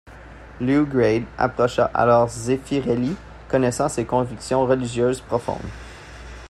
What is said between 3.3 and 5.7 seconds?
connaissant ses convictions religieuses profondes.